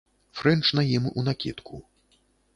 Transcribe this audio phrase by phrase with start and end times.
[0.39, 1.85] Фрэнч на ім унакідку.